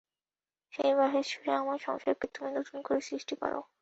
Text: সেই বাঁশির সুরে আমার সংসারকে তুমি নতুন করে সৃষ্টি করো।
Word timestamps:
সেই 0.73 0.93
বাঁশির 0.93 1.25
সুরে 1.25 1.51
আমার 1.55 1.79
সংসারকে 1.79 2.27
তুমি 2.27 2.49
নতুন 2.57 2.77
করে 2.81 2.99
সৃষ্টি 3.01 3.35
করো। 3.41 3.61